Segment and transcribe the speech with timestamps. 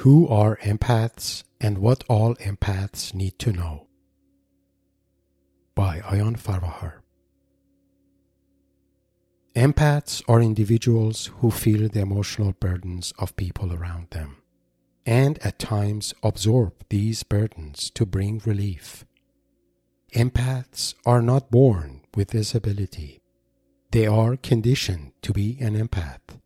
[0.00, 3.86] Who are empaths and what all empaths need to know?
[5.74, 7.02] By Aion Farvahar.
[9.54, 14.38] Empaths are individuals who feel the emotional burdens of people around them
[15.04, 19.04] and at times absorb these burdens to bring relief.
[20.14, 23.20] Empaths are not born with this ability.
[23.90, 26.40] They are conditioned to be an empath.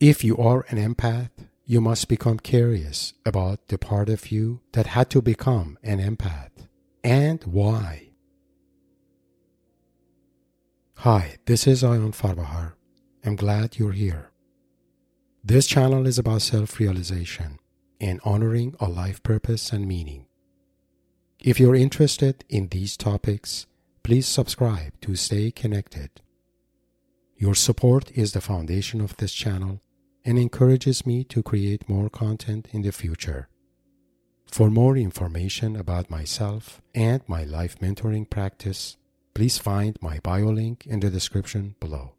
[0.00, 1.30] If you are an empath,
[1.70, 6.66] you must become curious about the part of you that had to become an empath
[7.04, 8.10] and why.
[10.96, 12.72] Hi, this is Aion Farvahar.
[13.24, 14.32] I'm glad you're here.
[15.44, 17.60] This channel is about self realization
[18.00, 20.26] and honoring a life purpose and meaning.
[21.38, 23.68] If you're interested in these topics,
[24.02, 26.10] please subscribe to stay connected.
[27.36, 29.82] Your support is the foundation of this channel
[30.24, 33.48] and encourages me to create more content in the future.
[34.46, 38.96] For more information about myself and my life mentoring practice,
[39.34, 42.14] please find my bio link in the description below.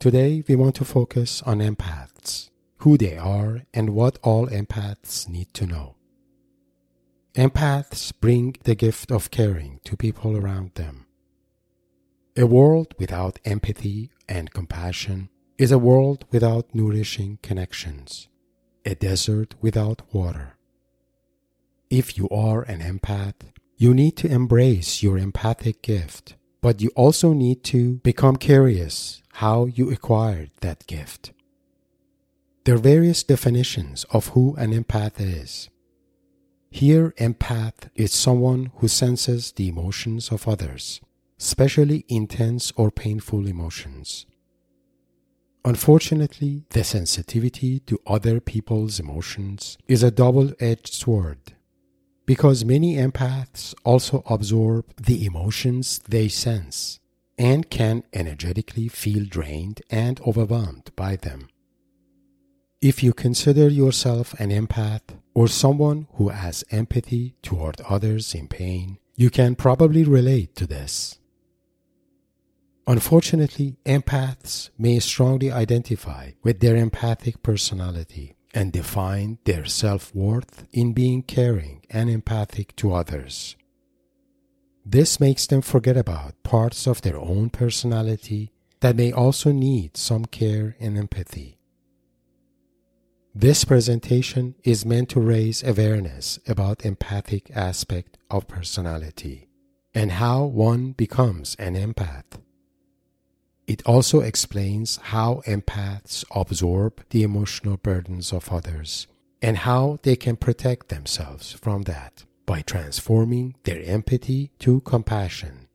[0.00, 5.52] Today, we want to focus on empaths, who they are, and what all empaths need
[5.54, 5.94] to know.
[7.34, 11.06] Empaths bring the gift of caring to people around them.
[12.36, 15.28] A world without empathy and compassion
[15.60, 18.28] is a world without nourishing connections,
[18.86, 20.56] a desert without water.
[21.90, 23.34] If you are an empath,
[23.76, 29.66] you need to embrace your empathic gift, but you also need to become curious how
[29.66, 31.32] you acquired that gift.
[32.64, 35.68] There are various definitions of who an empath is.
[36.70, 41.02] Here, empath is someone who senses the emotions of others,
[41.38, 44.24] especially intense or painful emotions.
[45.64, 51.52] Unfortunately, the sensitivity to other people's emotions is a double edged sword
[52.24, 57.00] because many empaths also absorb the emotions they sense
[57.36, 61.48] and can energetically feel drained and overwhelmed by them.
[62.80, 65.02] If you consider yourself an empath
[65.34, 71.19] or someone who has empathy toward others in pain, you can probably relate to this.
[72.90, 80.92] Unfortunately, empaths may strongly identify with their empathic personality and define their self worth in
[80.92, 83.54] being caring and empathic to others.
[84.84, 88.50] This makes them forget about parts of their own personality
[88.80, 91.60] that may also need some care and empathy.
[93.32, 99.46] This presentation is meant to raise awareness about empathic aspect of personality
[99.94, 102.40] and how one becomes an empath.
[103.70, 109.06] It also explains how empaths absorb the emotional burdens of others
[109.40, 115.68] and how they can protect themselves from that by transforming their empathy to compassion.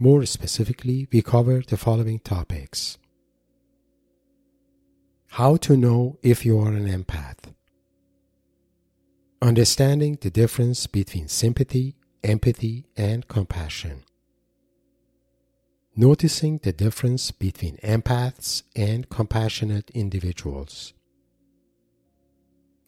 [0.00, 2.98] More specifically, we cover the following topics
[5.38, 7.54] how to know if you are an empath.
[9.40, 11.94] Understanding the difference between sympathy,
[12.24, 14.02] empathy, and compassion.
[15.98, 20.92] Noticing the difference between empaths and compassionate individuals.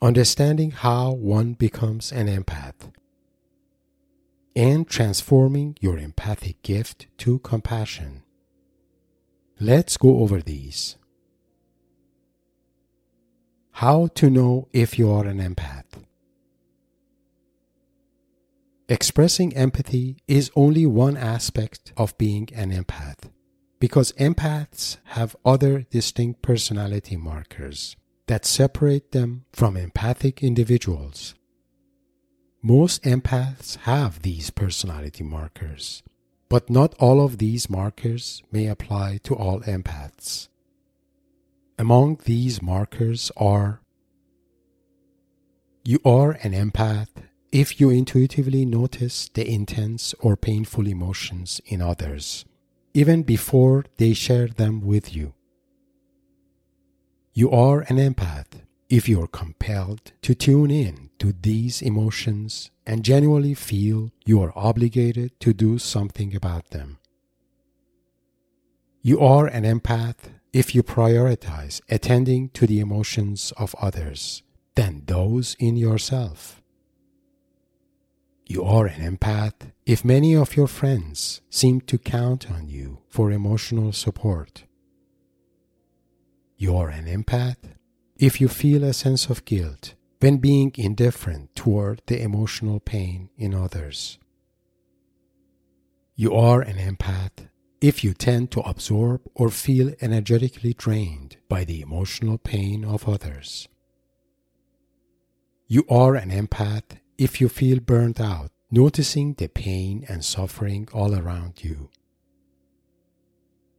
[0.03, 2.93] Understanding how one becomes an empath.
[4.55, 8.25] And transforming your empathic gift to compassion.
[9.59, 10.97] Let's go over these.
[13.71, 16.05] How to know if you are an empath.
[18.91, 23.31] Expressing empathy is only one aspect of being an empath
[23.79, 27.97] because empaths have other distinct personality markers
[28.29, 31.35] that separate them from empathic individuals.
[32.63, 36.03] Most empaths have these personality markers,
[36.49, 40.49] but not all of these markers may apply to all empaths.
[41.79, 43.83] Among these markers are
[45.85, 52.45] you are an empath if you intuitively notice the intense or painful emotions in others,
[52.93, 55.35] even before they share them with you.
[57.33, 63.05] You are an empath if you are compelled to tune in to these emotions and
[63.05, 66.99] genuinely feel you are obligated to do something about them.
[69.03, 74.43] You are an empath if you prioritize attending to the emotions of others
[74.75, 76.63] than those in yourself.
[78.51, 83.31] You are an empath if many of your friends seem to count on you for
[83.31, 84.65] emotional support.
[86.57, 87.77] You are an empath
[88.17, 93.53] if you feel a sense of guilt when being indifferent toward the emotional pain in
[93.53, 94.19] others.
[96.17, 97.51] You are an empath
[97.83, 103.69] if you tend to absorb or feel energetically drained by the emotional pain of others.
[105.67, 111.15] You are an empath if you feel burnt out, noticing the pain and suffering all
[111.15, 111.91] around you.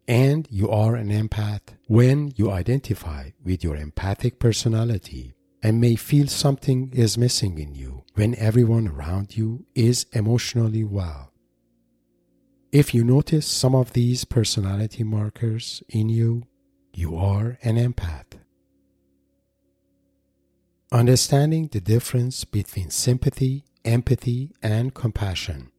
[0.07, 6.27] And you are an empath when you identify with your empathic personality and may feel
[6.27, 11.31] something is missing in you when everyone around you is emotionally well.
[12.71, 16.43] If you notice some of these personality markers in you,
[16.93, 18.39] you are an empath.
[20.91, 25.71] Understanding the difference between sympathy, empathy, and compassion.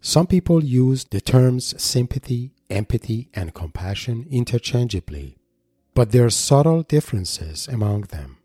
[0.00, 5.40] Some people use the terms sympathy, empathy, and compassion interchangeably
[5.94, 8.38] but there are subtle differences among them.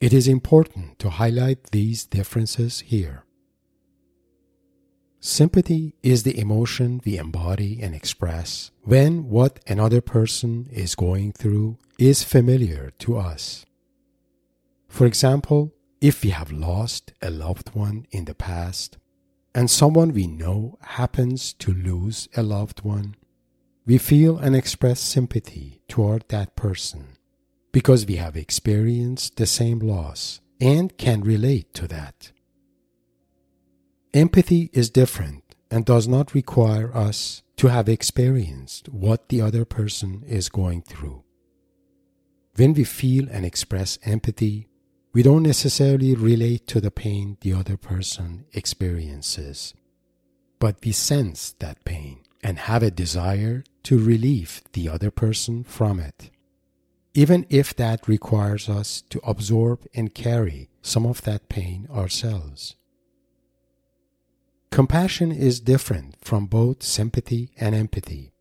[0.00, 3.24] It is important to highlight these differences here.
[5.20, 11.76] Sympathy is the emotion we embody and express when what another person is going through
[11.98, 13.66] is familiar to us.
[14.88, 18.96] For example, if we have lost a loved one in the past
[19.52, 23.16] and someone we know happens to lose a loved one,
[23.84, 27.06] we feel and express sympathy toward that person
[27.72, 32.30] because we have experienced the same loss and can relate to that.
[34.18, 40.24] Empathy is different and does not require us to have experienced what the other person
[40.26, 41.22] is going through.
[42.56, 44.66] When we feel and express empathy,
[45.12, 49.72] we don't necessarily relate to the pain the other person experiences,
[50.58, 56.00] but we sense that pain and have a desire to relieve the other person from
[56.00, 56.32] it,
[57.14, 62.74] even if that requires us to absorb and carry some of that pain ourselves.
[64.70, 68.32] Compassion is different from both sympathy and empathy.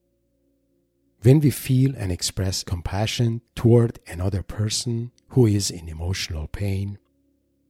[1.24, 7.00] When we feel and express compassion toward another person who is in emotional pain,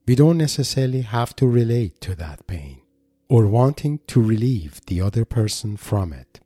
[0.06, 2.82] we don't necessarily have to relate to that pain
[3.28, 6.40] or wanting to relieve the other person from it.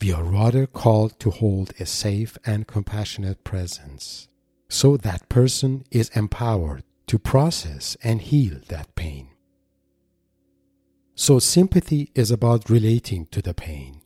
[0.00, 4.28] We are rather called to hold a safe and compassionate presence
[4.68, 9.28] so that person is empowered to process and heal that pain.
[11.14, 14.00] So, sympathy is about relating to the pain.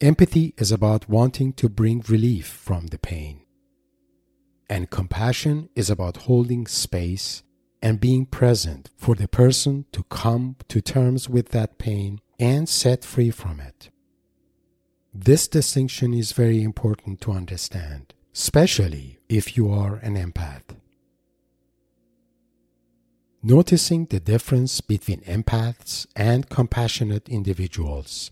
[0.00, 3.42] Empathy is about wanting to bring relief from the pain.
[4.68, 7.42] And compassion is about holding space
[7.82, 13.04] and being present for the person to come to terms with that pain and set
[13.04, 13.90] free from it.
[15.14, 20.79] This distinction is very important to understand, especially if you are an empath.
[23.42, 28.30] Noticing the difference between empaths and compassionate individuals.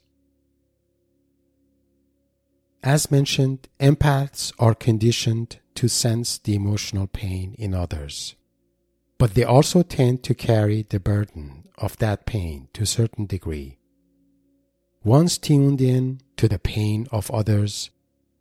[2.83, 8.37] As mentioned, empaths are conditioned to sense the emotional pain in others
[9.19, 13.79] but they also tend to carry the burden of that pain to a certain degree.
[15.05, 17.91] Once tuned in to the pain of others,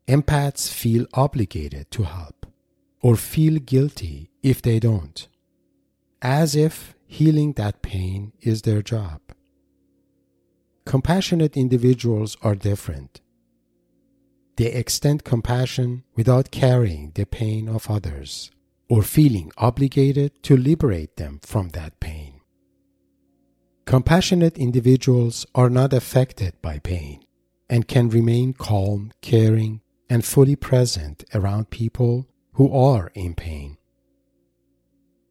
[0.07, 2.45] empaths feel obligated to help
[3.01, 5.27] or feel guilty if they don't,
[6.21, 9.21] as if healing that pain is their job.
[10.85, 13.21] Compassionate individuals are different.
[14.55, 18.51] They extend compassion without carrying the pain of others
[18.89, 22.41] or feeling obligated to liberate them from that pain.
[23.85, 27.23] Compassionate individuals are not affected by pain
[27.69, 33.77] and can remain calm, caring, and fully present around people who are in pain.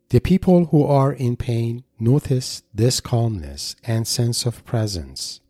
[0.09, 5.41] The people who are in pain notice this calmness and sense of presence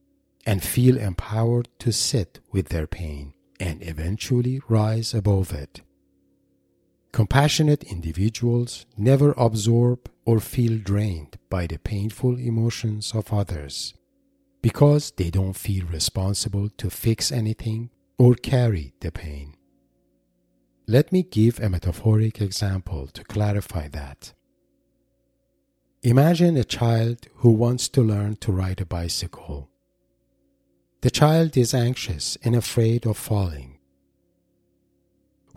[0.47, 5.83] and feel empowered to sit with their pain and eventually rise above it.
[7.13, 13.93] Compassionate individuals never absorb or feel drained by the painful emotions of others
[14.63, 19.55] because they don't feel responsible to fix anything or carry the pain.
[20.87, 24.33] Let me give a metaphoric example to clarify that.
[26.07, 29.69] Imagine a child who wants to learn to ride a bicycle.
[31.01, 33.77] The child is anxious and afraid of falling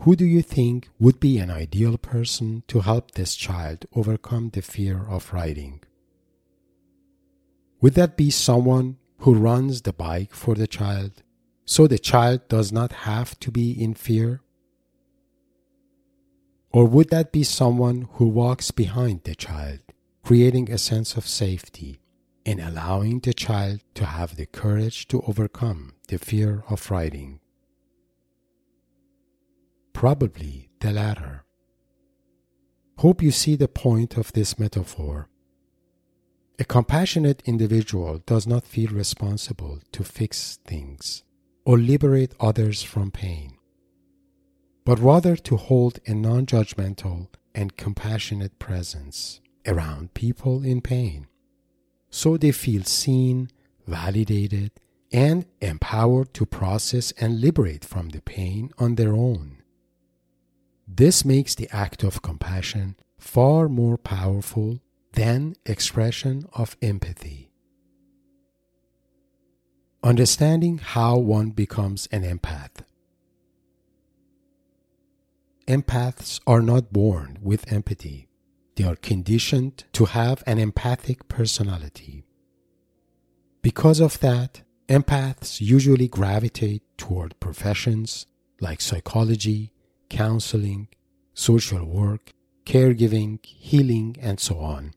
[0.00, 4.62] who do you think would be an ideal person to help this child overcome the
[4.62, 5.82] fear of riding?
[7.82, 11.22] Would that be someone who runs the bike for the child
[11.66, 14.40] so the child does not have to be in fear?
[16.72, 19.80] Or would that be someone who walks behind the child,
[20.24, 22.00] creating a sense of safety
[22.46, 27.40] and allowing the child to have the courage to overcome the fear of riding?
[29.92, 31.44] Probably the latter.
[32.98, 35.28] Hope you see the point of this metaphor.
[36.58, 41.22] A compassionate individual does not feel responsible to fix things
[41.64, 43.56] or liberate others from pain
[44.84, 51.26] but rather to hold a non judgmental and compassionate presence around people in pain
[52.10, 53.48] so they feel seen,
[53.86, 54.72] validated,
[55.12, 59.62] and empowered to process and liberate from the pain on their own.
[60.86, 64.80] This makes the act of compassion far more powerful
[65.12, 67.52] than expression of empathy.
[70.02, 72.84] Understanding how one becomes an empath
[75.68, 78.29] empaths are not born with empathy.
[78.80, 82.24] They are conditioned to have an empathic personality.
[83.60, 88.24] Because of that, empaths usually gravitate toward professions
[88.58, 89.70] like psychology,
[90.08, 90.88] counseling,
[91.34, 92.32] social work,
[92.64, 94.94] caregiving, healing, and so on.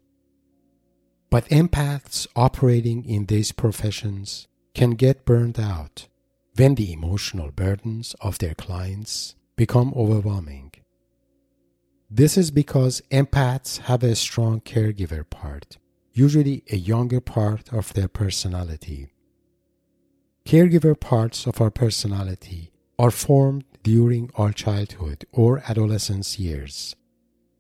[1.30, 6.08] But empaths operating in these professions can get burned out
[6.56, 10.72] when the emotional burdens of their clients become overwhelming.
[12.16, 15.80] This is because empaths have a strong caregiver part,
[16.12, 19.08] usually a younger part of their personality.
[20.46, 26.96] Caregiver parts of our personality are formed during our childhood or adolescence years,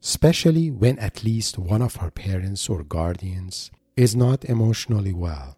[0.03, 5.57] especially when at least one of our parents or guardians is not emotionally well.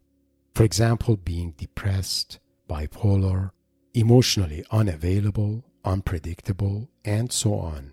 [0.54, 3.52] For example, being depressed, bipolar,
[3.94, 7.92] emotionally unavailable, unpredictable, and so on.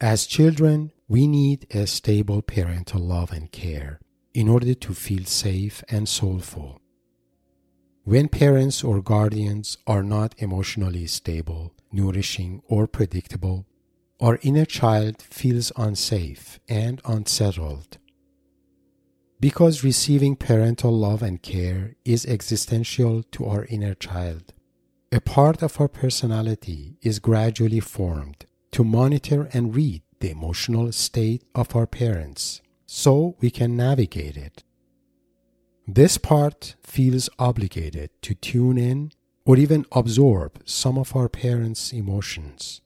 [0.00, 3.98] As children, we need a stable parental love and care
[4.32, 6.80] in order to feel safe and soulful.
[8.04, 13.66] When parents or guardians are not emotionally stable, nourishing, or predictable,
[14.20, 17.98] our inner child feels unsafe and unsettled.
[19.40, 24.52] Because receiving parental love and care is existential to our inner child,
[25.10, 31.42] a part of our personality is gradually formed to monitor and read the emotional state
[31.54, 34.64] of our parents so we can navigate it.
[35.86, 39.12] This part feels obligated to tune in
[39.44, 42.82] or even absorb some of our parents' emotions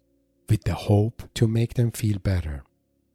[0.49, 2.63] with the hope to make them feel better.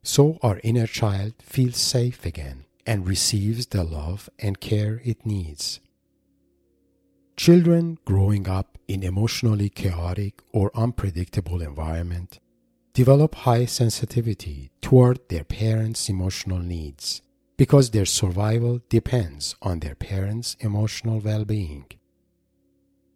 [0.02, 5.80] So our inner child feels safe again and receives the love and care it needs.
[7.36, 12.40] Children growing up in emotionally chaotic or unpredictable environment
[12.92, 17.22] develop high sensitivity toward their parents' emotional needs
[17.56, 21.86] because their survival depends on their parents' emotional well-being.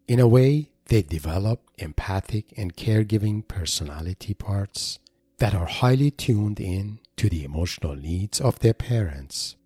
[0.09, 4.99] In a way, they develop empathic and caregiving personality parts
[5.39, 9.57] that are highly tuned in to the emotional needs of their parents.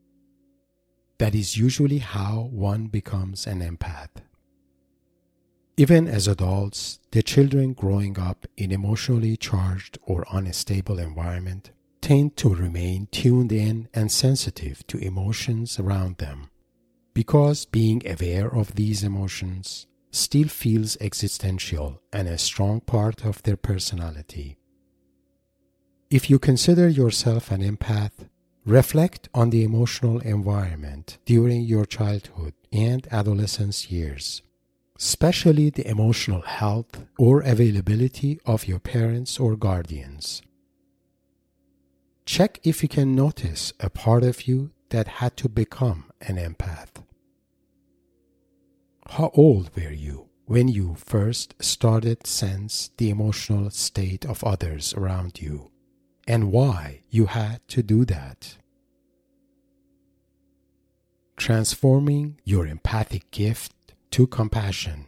[1.19, 4.11] That is usually how one becomes an empath.
[5.79, 12.55] Even as adults, the children growing up in emotionally charged or unstable environment tend to
[12.55, 16.49] remain tuned in and sensitive to emotions around them
[17.13, 23.57] because being aware of these emotions still feels existential and a strong part of their
[23.57, 24.57] personality.
[26.11, 28.29] If you consider yourself an empath,
[28.65, 34.43] reflect on the emotional environment during your childhood and adolescence years
[34.99, 40.43] especially the emotional health or availability of your parents or guardians.
[42.25, 47.03] Check if you can notice a part of you that had to become an empath.
[49.11, 55.41] How old were you when you first started sense the emotional state of others around
[55.41, 55.71] you
[56.27, 58.57] and why you had to do that?
[61.37, 63.76] Transforming your empathic gift
[64.11, 65.07] to compassion.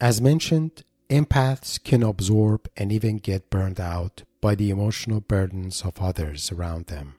[0.00, 6.00] As mentioned, empaths can absorb and even get burned out by the emotional burdens of
[6.00, 7.14] others around them.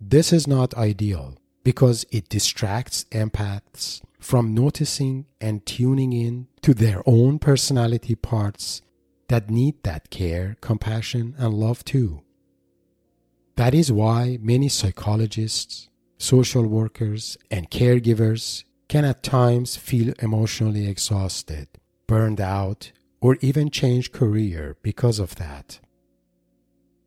[0.00, 7.02] This is not ideal because it distracts empaths from noticing and tuning in to their
[7.06, 8.82] own personality parts
[9.28, 12.22] that need that care, compassion, and love too.
[13.56, 15.88] That is why many psychologists
[16.22, 21.66] social workers, and caregivers can at times feel emotionally exhausted,
[22.06, 25.80] burned out, or even change career because of that.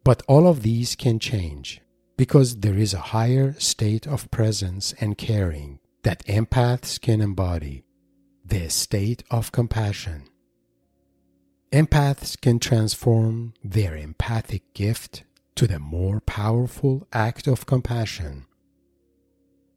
[0.04, 1.82] But all of these can change
[2.18, 7.86] because there is a higher state of presence and caring that empaths can embody,
[8.46, 10.24] the state of compassion.
[11.72, 15.24] Empaths can transform their empathic gift
[15.56, 18.46] to the more powerful act of compassion.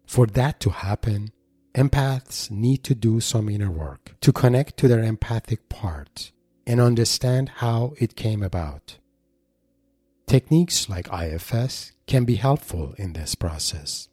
[0.09, 1.33] For that to happen,
[1.75, 6.33] empaths need to do some inner work to connect to their empathic part
[6.67, 8.97] and understand how it came about.
[10.27, 14.09] Techniques like IFS can be helpful in this process.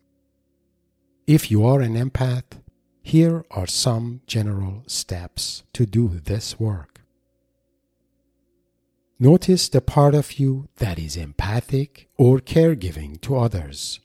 [1.27, 2.61] If you are an empath,
[3.01, 7.01] here are some general steps to do this work.
[9.17, 14.01] Notice the part of you that is empathic or caregiving to others.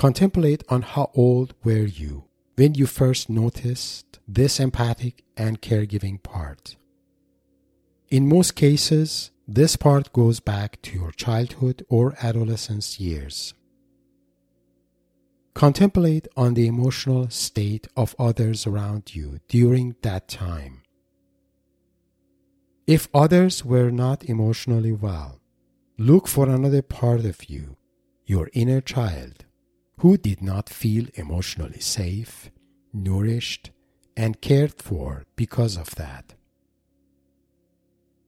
[0.00, 2.24] Contemplate on how old were you
[2.56, 6.76] when you first noticed this empathic and caregiving part.
[8.10, 13.52] In most cases, this part goes back to your childhood or adolescence years.
[15.52, 20.80] Contemplate on the emotional state of others around you during that time.
[22.86, 25.42] If others were not emotionally well,
[25.98, 27.76] look for another part of you,
[28.24, 29.44] your inner child,
[30.00, 32.50] who did not feel emotionally safe,
[32.92, 33.70] nourished,
[34.16, 36.34] and cared for because of that.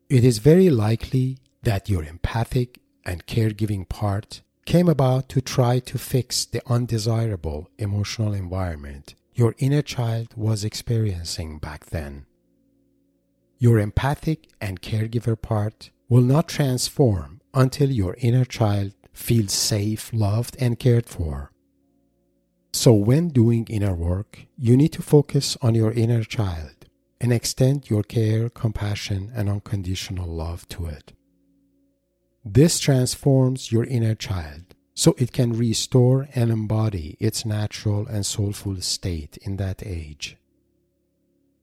[0.09, 5.99] It is very likely that your empathic and caregiving part came about to try to
[5.99, 12.27] fix the undesirable emotional environment your inner child was experiencing back then.
[13.59, 20.57] Your empathic and caregiver part will not transform until your inner child feels safe, loved,
[20.61, 21.52] and cared for.
[22.75, 26.87] So, when doing inner work, you need to focus on your inner child
[27.21, 31.13] and extend your care, compassion, and unconditional love to it.
[32.45, 38.81] This transforms your inner child so it can restore and embody its natural and soulful
[38.81, 40.39] state in that age.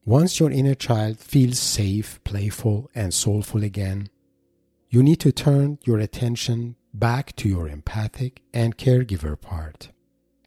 [0.05, 4.09] Once your inner child feels safe, playful, and soulful again,
[4.89, 9.89] you need to turn your attention back to your empathic and caregiver part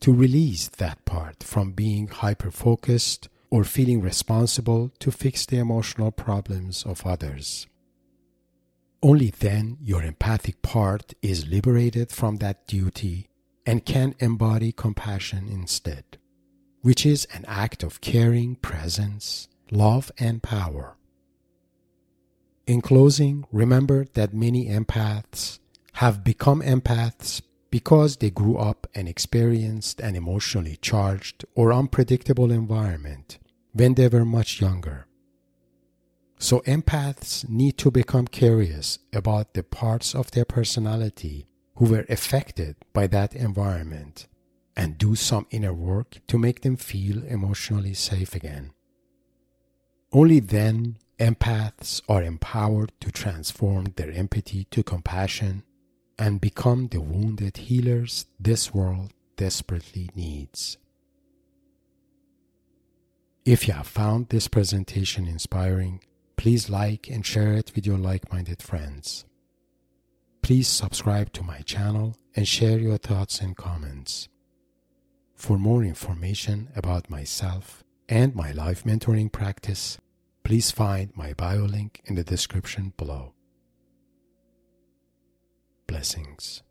[0.02, 6.10] to release that part from being hyper focused or feeling responsible to fix the emotional
[6.10, 7.68] problems of others.
[9.00, 13.28] Only then your empathic part is liberated from that duty
[13.64, 16.18] and can embody compassion instead,
[16.80, 20.96] which is an act of caring presence, love, and power.
[22.66, 25.60] In closing, remember that many empaths
[25.94, 27.40] have become empaths
[27.72, 33.38] because they grew up and experienced an emotionally charged or unpredictable environment
[33.72, 35.06] when they were much younger.
[36.38, 42.76] So empaths need to become curious about the parts of their personality who were affected
[42.92, 44.28] by that environment
[44.76, 48.72] and do some inner work to make them feel emotionally safe again.
[50.12, 55.62] Only then empaths are empowered to transform their empathy to compassion
[56.22, 60.78] and become the wounded healers this world desperately needs.
[63.44, 66.00] If you have found this presentation inspiring,
[66.42, 69.24] Please like and share it with your like minded friends.
[70.42, 74.28] Please subscribe to my channel and share your thoughts and comments.
[75.36, 79.98] For more information about myself and my life mentoring practice,
[80.42, 83.34] please find my bio link in the description below.
[85.92, 86.62] Blessings.